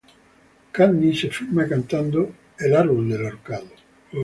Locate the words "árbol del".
2.75-3.23